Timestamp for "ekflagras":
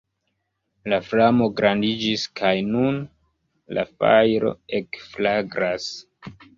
4.83-5.93